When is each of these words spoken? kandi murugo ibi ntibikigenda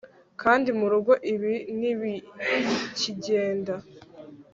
kandi 0.41 0.69
murugo 0.79 1.11
ibi 1.33 1.53
ntibikigenda 1.79 3.75